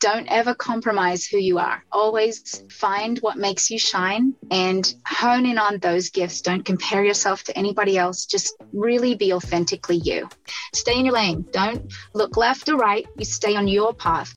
[0.00, 1.82] Don't ever compromise who you are.
[1.90, 6.40] Always find what makes you shine and hone in on those gifts.
[6.40, 8.24] Don't compare yourself to anybody else.
[8.24, 10.28] Just really be authentically you.
[10.72, 11.46] Stay in your lane.
[11.50, 13.08] Don't look left or right.
[13.16, 14.32] You stay on your path.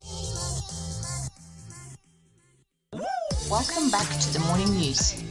[3.48, 5.22] Welcome back to the Morning Muse.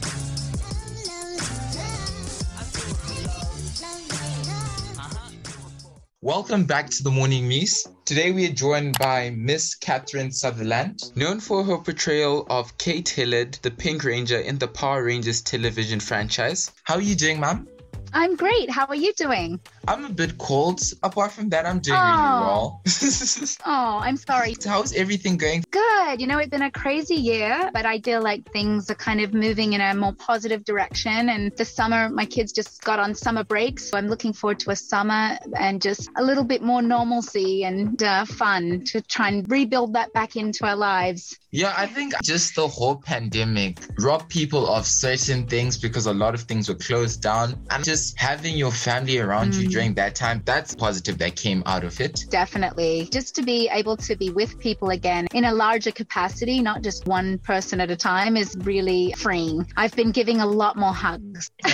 [6.22, 7.86] Welcome back to the Morning Muse.
[8.04, 13.58] Today we are joined by Miss Catherine Sutherland, known for her portrayal of Kate Hillard,
[13.62, 16.72] the Pink Ranger in the Power Rangers television franchise.
[16.84, 17.66] How are you doing, ma'am?
[18.12, 18.70] I'm great.
[18.70, 19.60] How are you doing?
[19.86, 20.80] I'm a bit cold.
[21.02, 22.02] Apart from that, I'm doing oh.
[22.02, 22.82] really well.
[23.66, 24.54] oh, I'm sorry.
[24.58, 25.64] So how's everything going?
[25.70, 26.20] Good.
[26.20, 29.34] You know, it's been a crazy year, but I feel like things are kind of
[29.34, 31.28] moving in a more positive direction.
[31.28, 33.78] And the summer, my kids just got on summer break.
[33.80, 38.00] So I'm looking forward to a summer and just a little bit more normalcy and
[38.02, 41.39] uh, fun to try and rebuild that back into our lives.
[41.52, 46.34] Yeah, I think just the whole pandemic robbed people of certain things because a lot
[46.34, 47.60] of things were closed down.
[47.70, 49.62] And just having your family around mm.
[49.62, 52.24] you during that time, that's positive that came out of it.
[52.30, 53.08] Definitely.
[53.10, 57.06] Just to be able to be with people again in a larger capacity, not just
[57.08, 59.66] one person at a time, is really freeing.
[59.76, 61.50] I've been giving a lot more hugs.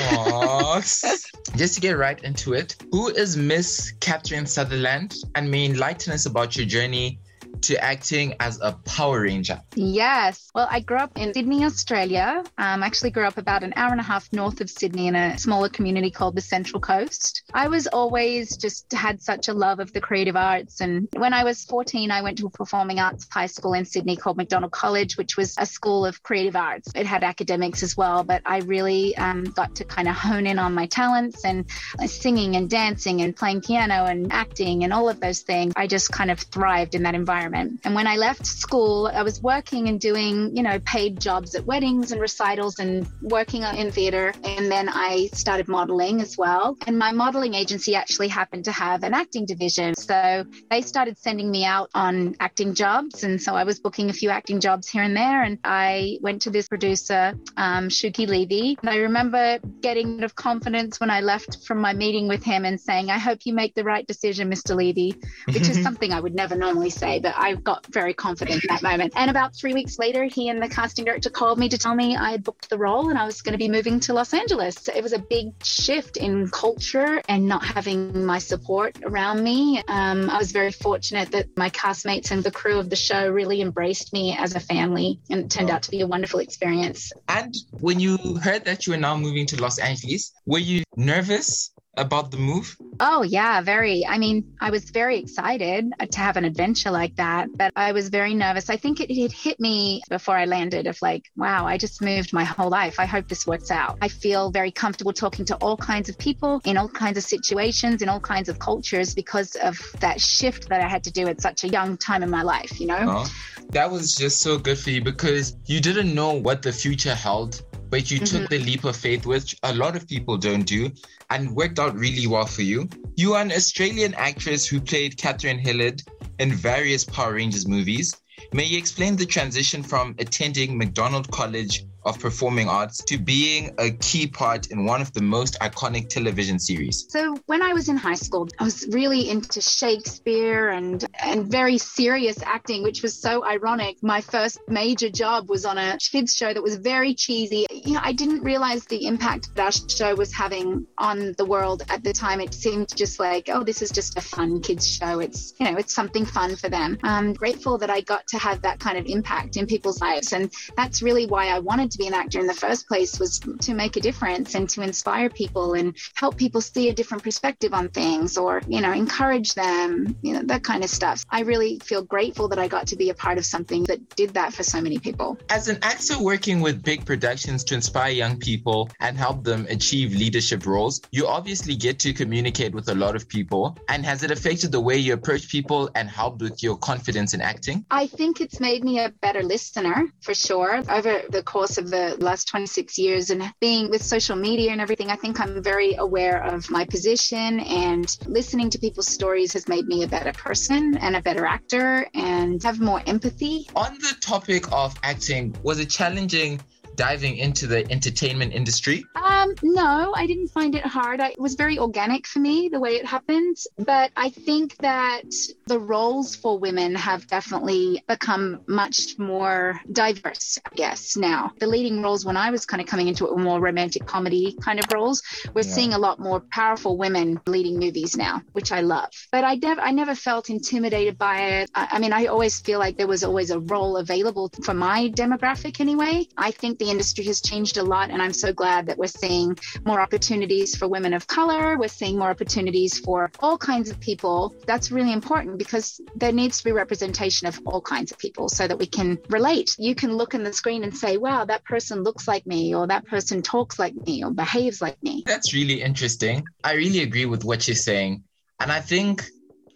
[1.57, 5.17] just to get right into it, who is Miss Catherine Sutherland?
[5.35, 7.21] And may enlighten us about your journey
[7.63, 9.61] to acting as a Power Ranger?
[9.75, 10.51] Yes.
[10.55, 12.45] Well, I grew up in Sydney, Australia.
[12.59, 15.39] Um, actually grew up about an hour and a half north of Sydney in a
[15.39, 17.43] smaller community called the Central Coast.
[17.53, 20.81] I was always just had such a love of the creative arts.
[20.81, 24.17] And when I was 14, I went to a performing arts high school in Sydney
[24.17, 26.91] called McDonald College, which was a school of creative arts.
[26.95, 30.59] It had academics as well, but I really um, got to kind of hone in
[30.59, 31.67] on my talents and
[31.99, 35.73] uh, singing and dancing and playing piano and acting and all of those things.
[35.77, 37.81] I just kind of thrived in that environment environment.
[37.85, 41.65] And when I left school, I was working and doing, you know, paid jobs at
[41.65, 44.33] weddings and recitals and working in theater.
[44.45, 46.77] And then I started modeling as well.
[46.87, 49.95] And my modeling agency actually happened to have an acting division.
[49.95, 53.25] So they started sending me out on acting jobs.
[53.25, 55.43] And so I was booking a few acting jobs here and there.
[55.43, 58.77] And I went to this producer, um, Shuki Levy.
[58.83, 62.65] And I remember getting out of confidence when I left from my meeting with him
[62.65, 64.75] and saying, I hope you make the right decision, Mr.
[64.75, 65.15] Levy,
[65.47, 68.83] which is something I would never normally say, but I got very confident in that
[68.83, 69.13] moment.
[69.17, 72.17] And about three weeks later, he and the casting director called me to tell me
[72.17, 74.77] I had booked the role and I was going to be moving to Los Angeles.
[74.77, 79.83] So it was a big shift in culture and not having my support around me.
[79.89, 83.61] Um, I was very fortunate that my castmates and the crew of the show really
[83.61, 87.13] embraced me as a family and it turned out to be a wonderful experience.
[87.29, 91.73] And when you heard that you were now moving to Los Angeles, were you nervous
[91.97, 92.77] about the move?
[93.01, 94.07] Oh, yeah, very.
[94.07, 98.09] I mean, I was very excited to have an adventure like that, but I was
[98.09, 98.71] very nervous.
[98.71, 102.33] I think it, it hit me before I landed of like, wow, I just moved
[102.33, 102.99] my whole life.
[102.99, 103.99] I hope this works out.
[104.01, 108.03] I feel very comfortable talking to all kinds of people in all kinds of situations,
[108.03, 111.41] in all kinds of cultures because of that shift that I had to do at
[111.41, 113.05] such a young time in my life, you know?
[113.09, 113.33] Oh,
[113.71, 117.63] that was just so good for you because you didn't know what the future held
[117.91, 118.39] but you mm-hmm.
[118.39, 120.91] took the leap of faith, which a lot of people don't do,
[121.31, 122.89] and worked out really well for you.
[123.17, 126.03] You are an Australian actress who played Katherine Hillard
[126.39, 128.17] in various Power Rangers movies.
[128.53, 133.91] May you explain the transition from attending McDonald College of performing arts to being a
[133.91, 137.07] key part in one of the most iconic television series?
[137.11, 141.79] So when I was in high school, I was really into Shakespeare and and very
[141.79, 144.03] serious acting, which was so ironic.
[144.03, 147.67] My first major job was on a kids show that was very cheesy.
[147.71, 151.83] You know, I didn't realize the impact that our show was having on the world
[151.89, 152.41] at the time.
[152.41, 155.19] It seemed just like, oh, this is just a fun kids show.
[155.19, 156.99] It's you know, it's something fun for them.
[157.03, 160.53] I'm grateful that I got to have that kind of impact in people's lives, and
[160.77, 163.41] that's really why I wanted to to be an actor in the first place was
[163.61, 167.73] to make a difference and to inspire people and help people see a different perspective
[167.73, 171.25] on things or, you know, encourage them, you know, that kind of stuff.
[171.31, 174.35] I really feel grateful that I got to be a part of something that did
[174.35, 175.39] that for so many people.
[175.49, 180.15] As an actor working with big productions to inspire young people and help them achieve
[180.15, 183.77] leadership roles, you obviously get to communicate with a lot of people.
[183.89, 187.41] And has it affected the way you approach people and helped with your confidence in
[187.41, 187.87] acting?
[187.91, 190.83] I think it's made me a better listener for sure.
[190.89, 195.11] Over the course of the last 26 years and being with social media and everything,
[195.11, 199.87] I think I'm very aware of my position and listening to people's stories has made
[199.87, 203.67] me a better person and a better actor and have more empathy.
[203.75, 206.61] On the topic of acting, was it challenging
[206.97, 209.05] diving into the entertainment industry?
[209.15, 211.21] Um, no, I didn't find it hard.
[211.21, 213.57] I, it was very organic for me the way it happened.
[213.79, 215.23] But I think that
[215.67, 221.53] the roles for women have definitely become much more diverse, I guess, now.
[221.59, 224.57] The leading roles when I was kind of coming into it were more romantic comedy
[224.61, 225.23] kind of roles.
[225.55, 225.73] We're yeah.
[225.73, 229.11] seeing a lot more powerful women leading movies now, which I love.
[229.33, 231.71] But I never I never felt intimidated by it.
[231.75, 235.11] I, I mean, I always feel like there was always a role available for my
[235.11, 236.27] demographic anyway.
[236.37, 239.59] I think the industry has changed a lot and I'm so glad that we're seeing
[239.85, 241.79] more opportunities for women of color.
[241.79, 244.55] We're seeing more opportunities for all kinds of people.
[244.67, 248.67] That's really important because there needs to be representation of all kinds of people so
[248.67, 249.77] that we can relate.
[249.79, 252.87] You can look in the screen and say, wow, that person looks like me, or
[252.87, 255.23] that person talks like me, or behaves like me.
[255.27, 256.45] That's really interesting.
[256.63, 258.25] I really agree with what you're saying.
[258.61, 259.25] And I think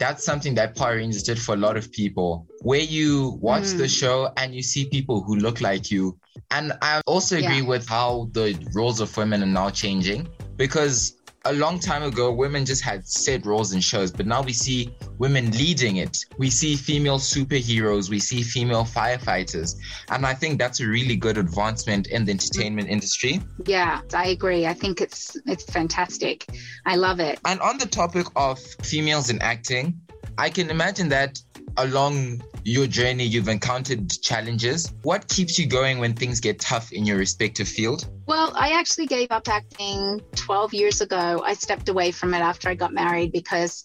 [0.00, 3.79] that's something that Power Rangers did for a lot of people, where you watch mm.
[3.79, 6.19] the show and you see people who look like you.
[6.50, 7.67] And I also agree yeah.
[7.69, 10.26] with how the roles of women are now changing
[10.56, 14.53] because a long time ago, women just had set roles in shows, but now we
[14.53, 16.19] see women leading it.
[16.39, 19.77] We see female superheroes, we see female firefighters.
[20.11, 23.41] And I think that's a really good advancement in the entertainment industry.
[23.65, 24.67] Yeah, I agree.
[24.67, 26.47] I think it's it's fantastic.
[26.85, 27.39] I love it.
[27.45, 30.01] And on the topic of females in acting,
[30.37, 31.41] I can imagine that
[31.85, 34.93] along your journey, you've encountered challenges.
[35.03, 38.09] What keeps you going when things get tough in your respective field?
[38.27, 41.43] Well, I actually gave up acting 12 years ago.
[41.44, 43.85] I stepped away from it after I got married because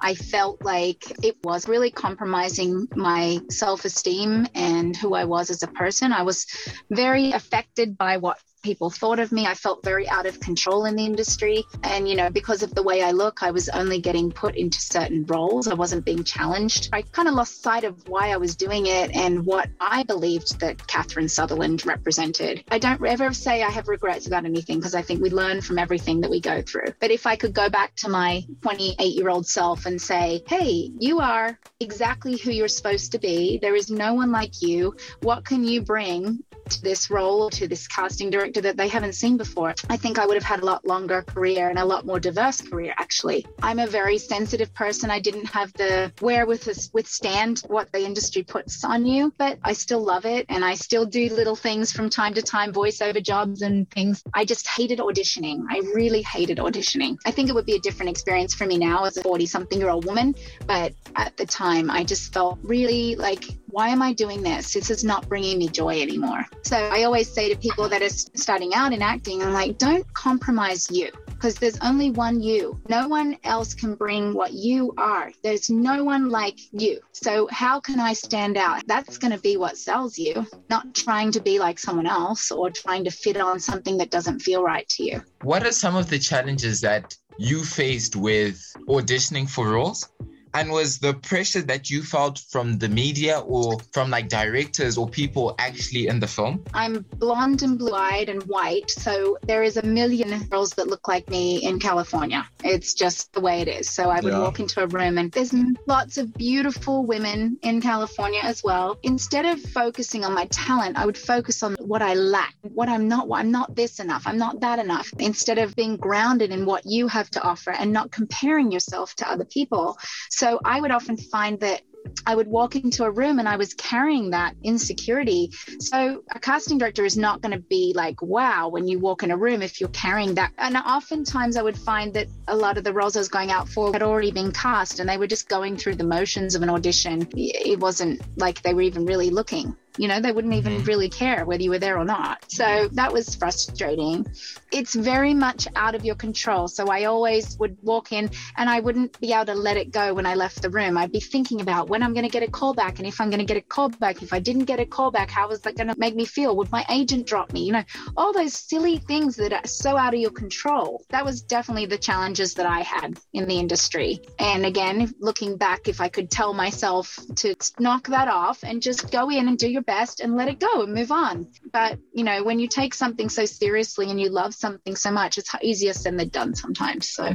[0.00, 5.62] I felt like it was really compromising my self esteem and who I was as
[5.62, 6.12] a person.
[6.12, 6.46] I was
[6.90, 9.46] very affected by what people thought of me.
[9.46, 11.64] I felt very out of control in the industry.
[11.84, 14.80] And, you know, because of the way I look, I was only getting put into
[14.80, 15.68] certain roles.
[15.68, 16.88] I wasn't being challenged.
[16.92, 20.58] I kind of lost sight of why I was doing it and what I believed
[20.58, 22.64] that Catherine Sutherland represented.
[22.68, 25.78] I don't ever say I have regrets about anything because I think we learn from
[25.78, 26.92] everything that we go through.
[27.00, 30.90] But if I could go back to my 28 year old self and say, hey,
[30.98, 34.96] you are exactly who you're supposed to be, there is no one like you.
[35.20, 39.36] What can you bring to this role, to this casting director that they haven't seen
[39.36, 42.20] before, I think I would have had a lot longer career and a lot more
[42.20, 43.46] diverse career, actually.
[43.62, 45.10] I'm a very sensitive person.
[45.10, 50.00] I didn't have the wherewithal withstand what the industry puts on you, but I still
[50.00, 50.46] love it.
[50.48, 54.22] And I still do little things from time to time, voiceover jobs and things.
[54.34, 55.64] I just hated auditioning.
[55.70, 57.16] I really hated auditioning.
[57.24, 59.78] I think it would be a different experience for me now as a 40 something
[59.78, 60.34] year old woman.
[60.66, 64.72] But at the time, I just felt really like, why am I doing this?
[64.72, 66.44] This is not bringing me joy anymore.
[66.62, 70.06] So I always say to people that are starting out in acting, I'm like, don't
[70.14, 72.80] compromise you because there's only one you.
[72.88, 75.30] No one else can bring what you are.
[75.42, 77.00] There's no one like you.
[77.12, 78.86] So how can I stand out?
[78.86, 82.70] That's going to be what sells you, not trying to be like someone else or
[82.70, 85.22] trying to fit on something that doesn't feel right to you.
[85.42, 90.08] What are some of the challenges that you faced with auditioning for roles?
[90.56, 95.06] And was the pressure that you felt from the media or from like directors or
[95.06, 96.64] people actually in the film?
[96.72, 98.90] I'm blonde and blue eyed and white.
[98.90, 102.48] So there is a million girls that look like me in California.
[102.64, 103.90] It's just the way it is.
[103.90, 104.38] So I would yeah.
[104.38, 105.54] walk into a room and there's
[105.86, 108.96] lots of beautiful women in California as well.
[109.02, 113.08] Instead of focusing on my talent, I would focus on what I lack, what I'm
[113.08, 115.12] not, I'm not this enough, I'm not that enough.
[115.18, 119.30] Instead of being grounded in what you have to offer and not comparing yourself to
[119.30, 119.98] other people.
[120.30, 121.82] So so I would often find that
[122.24, 125.50] I would walk into a room and I was carrying that insecurity.
[125.80, 129.32] So a casting director is not going to be like, wow, when you walk in
[129.32, 130.52] a room if you're carrying that.
[130.56, 133.68] And oftentimes I would find that a lot of the roles I was going out
[133.68, 136.70] for had already been cast and they were just going through the motions of an
[136.70, 137.26] audition.
[137.34, 139.76] It wasn't like they were even really looking.
[139.98, 140.84] You know, they wouldn't even mm-hmm.
[140.84, 142.44] really care whether you were there or not.
[142.50, 144.26] So that was frustrating.
[144.72, 146.68] It's very much out of your control.
[146.68, 150.14] So I always would walk in and I wouldn't be able to let it go
[150.14, 150.98] when I left the room.
[150.98, 153.30] I'd be thinking about when I'm going to get a call back and if I'm
[153.30, 154.22] going to get a call back.
[154.22, 156.56] If I didn't get a call back, how was that going to make me feel?
[156.56, 157.64] Would my agent drop me?
[157.64, 157.84] You know,
[158.16, 161.04] all those silly things that are so out of your control.
[161.10, 164.20] That was definitely the challenges that I had in the industry.
[164.38, 169.10] And again, looking back, if I could tell myself to knock that off and just
[169.10, 171.48] go in and do your best and let it go and move on.
[171.72, 175.38] But, you know, when you take something so seriously and you love something so much,
[175.38, 177.08] it's easier said than done sometimes.
[177.08, 177.34] So,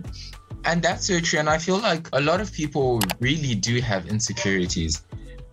[0.66, 1.40] and that's so true.
[1.40, 5.04] And I feel like a lot of people really do have insecurities.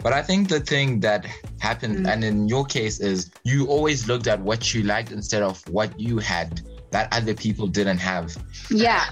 [0.00, 1.26] But I think the thing that
[1.58, 5.42] happened, mm and in your case, is you always looked at what you liked instead
[5.42, 8.36] of what you had that other people didn't have.
[8.70, 9.04] Yeah.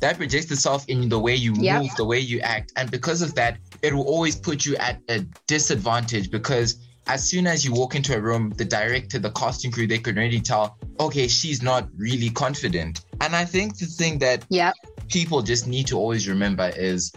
[0.00, 1.82] That projects itself in the way you yep.
[1.82, 2.72] move, the way you act.
[2.76, 7.46] And because of that, it will always put you at a disadvantage because as soon
[7.46, 10.78] as you walk into a room, the director, the casting crew, they can already tell,
[11.00, 13.02] okay, she's not really confident.
[13.20, 14.72] And I think the thing that Yeah.
[15.08, 17.12] people just need to always remember is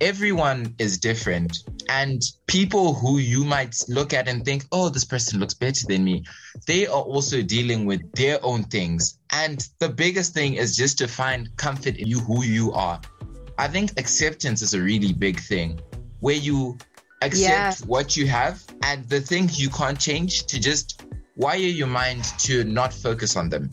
[0.00, 1.58] everyone is different.
[1.88, 6.02] And people who you might look at and think, oh, this person looks better than
[6.02, 6.24] me,
[6.66, 9.18] they are also dealing with their own things.
[9.30, 13.00] And the biggest thing is just to find comfort in you, who you are.
[13.58, 15.80] I think acceptance is a really big thing
[16.20, 16.76] where you
[17.22, 17.86] accept Yeah.
[17.86, 21.02] what you have and the things you can't change to just
[21.36, 23.70] wire your mind to not focus on them.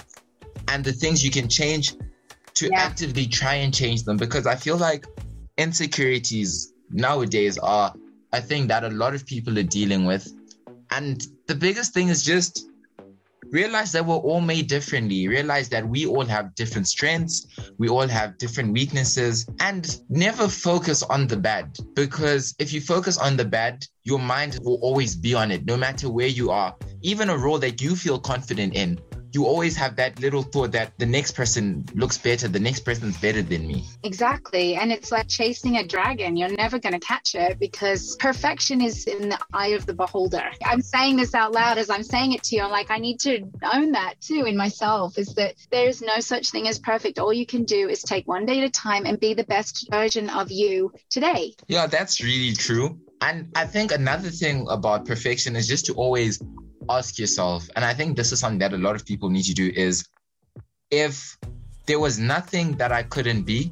[0.67, 1.93] And the things you can change
[2.55, 2.81] to Yeah.
[2.81, 5.05] actively try and change them because I feel like
[5.57, 7.93] insecurities nowadays are
[8.31, 10.31] a thing that a lot of people are dealing with.
[10.91, 12.67] And the biggest thing is just
[13.53, 15.27] realize that we're all made differently.
[15.27, 21.03] Realize that we all have different strengths, we all have different weaknesses, and never focus
[21.03, 21.77] on the bad.
[21.93, 25.77] Because if you focus on the bad, your mind will always be on it, no
[25.77, 26.75] matter where you are.
[27.03, 28.99] Even a role that you feel confident in,
[29.33, 33.17] you always have that little thought that the next person looks better, the next person's
[33.17, 33.83] better than me.
[34.03, 34.75] Exactly.
[34.75, 36.37] And it's like chasing a dragon.
[36.37, 40.43] You're never going to catch it because perfection is in the eye of the beholder.
[40.63, 42.61] I'm saying this out loud as I'm saying it to you.
[42.61, 46.51] I'm like, I need to own that too in myself is that there's no such
[46.51, 47.17] thing as perfect.
[47.17, 49.87] All you can do is take one day at a time and be the best
[49.89, 51.53] version of you today.
[51.67, 52.99] Yeah, that's really true.
[53.21, 56.39] And I think another thing about perfection is just to always
[56.89, 59.53] ask yourself, and I think this is something that a lot of people need to
[59.53, 60.07] do is
[60.91, 61.37] if
[61.85, 63.71] there was nothing that I couldn't be,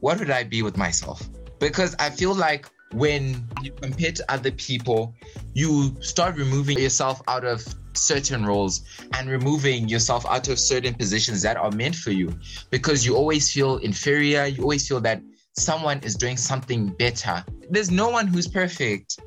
[0.00, 1.28] what would I be with myself?
[1.58, 5.14] Because I feel like when you compare to other people,
[5.54, 8.82] you start removing yourself out of certain roles
[9.14, 12.32] and removing yourself out of certain positions that are meant for you
[12.70, 14.46] because you always feel inferior.
[14.46, 15.22] You always feel that
[15.56, 17.44] someone is doing something better.
[17.68, 19.20] There's no one who's perfect.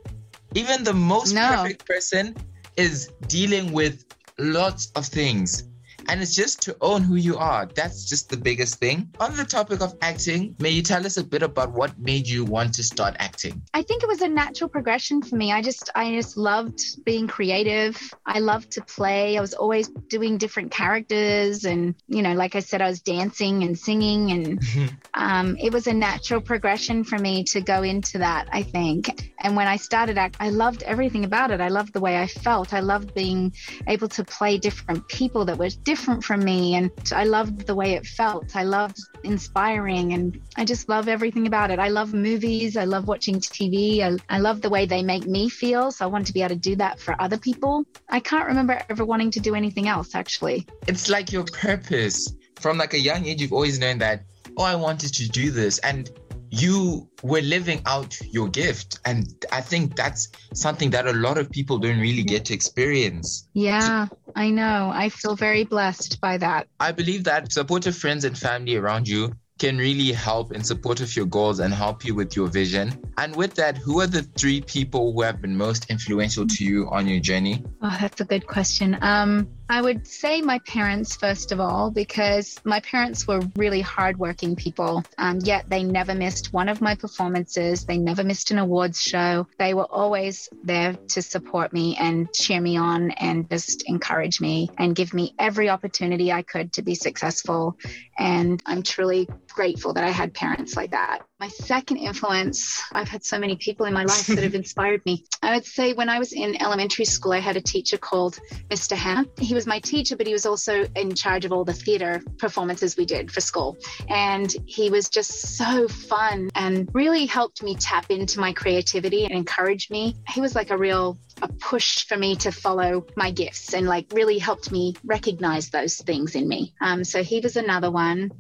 [0.55, 1.55] Even the most No.
[1.55, 2.35] perfect person
[2.77, 4.05] is dealing with
[4.37, 5.63] lots of things.
[6.09, 7.65] And it's just to own who you are.
[7.65, 9.09] That's just the biggest thing.
[9.19, 12.45] On the topic of acting, may you tell us a bit about what made you
[12.45, 13.61] want to start acting?
[13.73, 15.51] I think it was a natural progression for me.
[15.51, 17.99] I just I just loved being creative.
[18.25, 19.37] I loved to play.
[19.37, 23.63] I was always doing different characters and you know, like I said, I was dancing
[23.63, 28.47] and singing and um, it was a natural progression for me to go into that,
[28.51, 29.31] I think.
[29.39, 31.61] And when I started act, I loved everything about it.
[31.61, 32.73] I loved the way I felt.
[32.73, 33.53] I loved being
[33.87, 36.75] able to play different people that were different from me.
[36.75, 38.55] And I loved the way it felt.
[38.55, 41.79] I loved inspiring and I just love everything about it.
[41.79, 42.77] I love movies.
[42.77, 44.01] I love watching TV.
[44.01, 45.91] I, I love the way they make me feel.
[45.91, 47.85] So I want to be able to do that for other people.
[48.09, 50.67] I can't remember ever wanting to do anything else, actually.
[50.87, 54.23] it's like your purpose from like a young age you've always known that
[54.57, 56.11] oh i wanted to do this and
[56.61, 61.49] you were living out your gift and i think that's something that a lot of
[61.49, 64.91] people don't really get to experience Yeah, I know.
[64.93, 66.67] I feel very blessed by that.
[66.79, 71.15] i believe that supportive friends and family around you can really help in support of
[71.15, 72.85] your goals and help you with your vision
[73.17, 76.87] and with that who are the three people who have been most influential to you
[76.91, 78.97] on your journey Oh, that's a good question.
[79.01, 84.55] Um, I would say my parents, first of all, because my parents were really hardworking
[84.55, 85.03] people.
[85.17, 87.83] Um, yet they never missed one of my performances.
[87.83, 89.47] They never missed an awards show.
[89.57, 94.69] They were always there to support me and cheer me on and just encourage me
[94.77, 97.75] and give me every opportunity I could to be successful.
[98.19, 101.23] And I'm truly grateful that I had parents like that.
[101.39, 105.25] My second influence, I've had so many people in my life that have inspired me.
[105.41, 108.39] I would say when I was in elementary school, I had a teacher called
[108.69, 108.95] Mr.
[108.95, 109.25] Hannah.
[109.39, 112.97] He was my teacher, but he was also in charge of all the theater performances
[112.97, 113.77] we did for school.
[114.09, 119.33] And he was just so fun and really helped me tap into my creativity and
[119.33, 120.15] encourage me.
[120.29, 124.05] He was like a real a push for me to follow my gifts and like
[124.13, 126.73] really helped me recognize those things in me.
[126.79, 128.31] Um, so he was another one.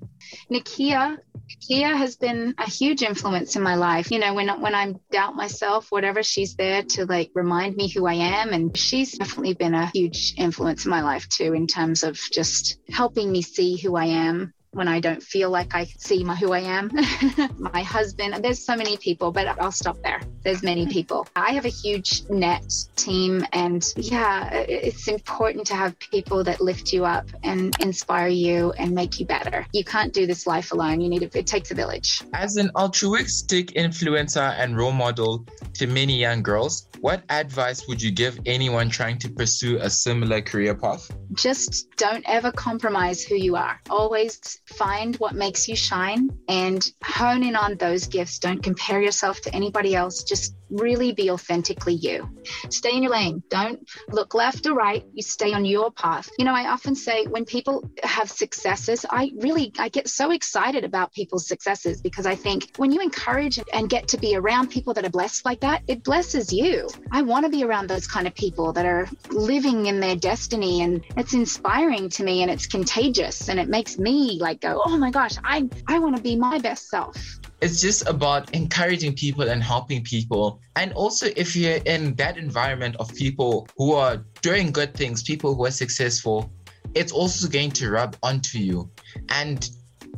[0.51, 1.17] Nakia,
[1.49, 4.11] Nakia has been a huge influence in my life.
[4.11, 8.05] You know, when when I doubt myself, whatever, she's there to like remind me who
[8.05, 12.03] I am, and she's definitely been a huge influence in my life too, in terms
[12.03, 16.23] of just helping me see who I am when I don't feel like I see
[16.23, 16.91] my who I am.
[17.57, 20.21] my husband, there's so many people, but I'll stop there.
[20.43, 21.27] There's many people.
[21.35, 22.65] I have a huge net
[22.95, 28.71] team and yeah, it's important to have people that lift you up and inspire you
[28.73, 29.65] and make you better.
[29.73, 31.01] You can't do this life alone.
[31.01, 32.21] You need it, it takes a village.
[32.33, 38.11] As an altruistic influencer and role model to many young girls, what advice would you
[38.11, 41.11] give anyone trying to pursue a similar career path?
[41.33, 43.81] Just don't ever compromise who you are.
[43.89, 48.39] Always find what makes you shine and hone in on those gifts.
[48.39, 50.23] Don't compare yourself to anybody else.
[50.23, 52.29] Just really be authentically you.
[52.69, 53.43] Stay in your lane.
[53.49, 55.03] Don't look left or right.
[55.13, 56.29] You stay on your path.
[56.39, 60.83] You know, I often say when people have successes, I really I get so excited
[60.83, 64.93] about people's successes because I think when you encourage and get to be around people
[64.95, 66.87] that are blessed like that, it blesses you.
[67.11, 70.81] I want to be around those kind of people that are living in their destiny
[70.81, 74.97] and it's inspiring to me and it's contagious and it makes me like go, "Oh
[74.97, 77.15] my gosh, I I want to be my best self."
[77.61, 80.59] It's just about encouraging people and helping people.
[80.75, 85.55] And also, if you're in that environment of people who are doing good things, people
[85.55, 86.51] who are successful,
[86.93, 88.91] it's also going to rub onto you.
[89.29, 89.69] And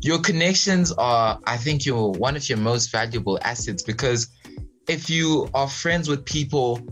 [0.01, 4.27] your connections are, I think, you're one of your most valuable assets because
[4.87, 6.85] if you are friends with people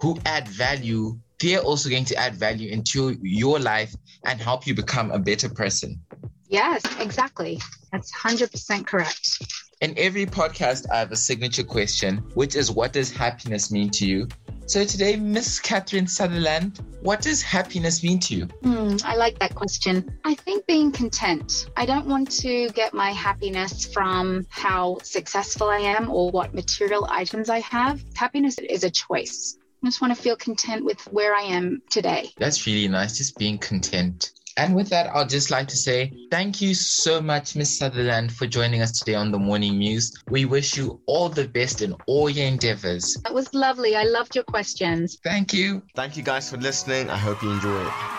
[0.00, 3.94] who add value, they're also going to add value into your life
[4.24, 6.00] and help you become a better person.
[6.48, 7.60] Yes, exactly.
[7.92, 9.42] That's 100% correct.
[9.80, 14.06] In every podcast, I have a signature question, which is what does happiness mean to
[14.06, 14.26] you?
[14.66, 18.46] So today, Miss Catherine Sutherland, what does happiness mean to you?
[18.64, 20.18] Mm, I like that question.
[20.24, 21.70] I think being content.
[21.76, 27.06] I don't want to get my happiness from how successful I am or what material
[27.08, 28.02] items I have.
[28.16, 29.58] Happiness is a choice.
[29.84, 32.32] I just want to feel content with where I am today.
[32.36, 34.32] That's really nice, just being content.
[34.58, 38.46] And with that, I'd just like to say thank you so much, Miss Sutherland, for
[38.46, 40.12] joining us today on the Morning Muse.
[40.28, 43.16] We wish you all the best in all your endeavors.
[43.22, 43.94] That was lovely.
[43.94, 45.18] I loved your questions.
[45.22, 45.82] Thank you.
[45.94, 47.08] Thank you guys for listening.
[47.08, 48.17] I hope you enjoy it.